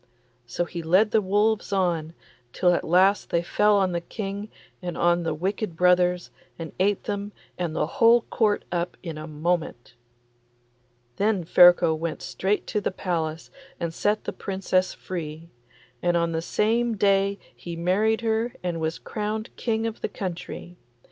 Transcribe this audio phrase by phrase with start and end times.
[0.47, 2.15] So he led the wolves on,
[2.53, 4.49] till at last they fell on the King
[4.81, 9.27] and on the wicked brothers, and ate them and the whole Court up in a
[9.27, 9.93] moment.
[11.17, 15.51] Then Ferko went straight to the palace and set the Princess free,
[16.01, 20.77] and on the same day he married her and was crowned King of the country.